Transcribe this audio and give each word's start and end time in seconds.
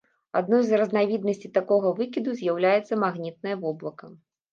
Адной 0.39 0.61
з 0.69 0.77
разнавіднасцей 0.81 1.51
такога 1.57 1.91
выкіду 1.99 2.33
з'яўляецца 2.39 2.99
магнітнае 3.03 3.55
воблака. 3.67 4.11